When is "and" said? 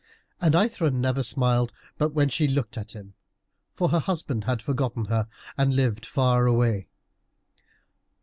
0.39-0.55, 5.59-5.75